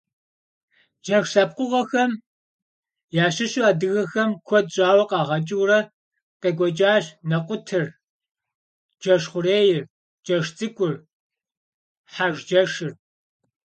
Джэш 1.05 1.27
лъэпкъыгъуэхэм 1.33 2.11
ящыщу 3.25 3.67
адыгэхэм 3.69 4.29
куэд 4.47 4.67
щӀауэ 4.73 5.03
къагъэкӀыурэ 5.09 5.79
къекӀуэкӀащ 6.41 7.05
нэкъутыр, 7.29 7.85
джэшхъурейр, 9.01 9.77
джэшцӀыкӀур, 10.25 10.93
хьэжджэшыр. 12.13 12.93